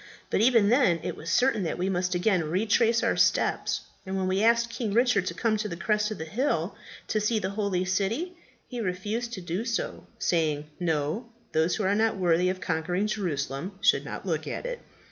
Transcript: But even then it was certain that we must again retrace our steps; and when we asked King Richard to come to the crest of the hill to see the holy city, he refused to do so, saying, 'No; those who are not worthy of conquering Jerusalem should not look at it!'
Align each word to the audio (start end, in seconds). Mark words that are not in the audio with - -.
But 0.31 0.41
even 0.41 0.69
then 0.69 0.99
it 1.03 1.15
was 1.15 1.29
certain 1.29 1.61
that 1.61 1.77
we 1.77 1.87
must 1.87 2.15
again 2.15 2.45
retrace 2.49 3.03
our 3.03 3.15
steps; 3.15 3.81
and 4.03 4.17
when 4.17 4.27
we 4.27 4.41
asked 4.41 4.71
King 4.71 4.93
Richard 4.93 5.27
to 5.27 5.35
come 5.35 5.57
to 5.57 5.69
the 5.69 5.75
crest 5.77 6.09
of 6.09 6.17
the 6.17 6.25
hill 6.25 6.75
to 7.09 7.21
see 7.21 7.37
the 7.37 7.51
holy 7.51 7.85
city, 7.85 8.35
he 8.67 8.81
refused 8.81 9.31
to 9.33 9.41
do 9.41 9.63
so, 9.63 10.07
saying, 10.17 10.65
'No; 10.79 11.29
those 11.51 11.75
who 11.75 11.83
are 11.83 11.93
not 11.93 12.17
worthy 12.17 12.49
of 12.49 12.59
conquering 12.59 13.05
Jerusalem 13.05 13.77
should 13.79 14.03
not 14.03 14.25
look 14.25 14.47
at 14.47 14.65
it!' 14.65 14.79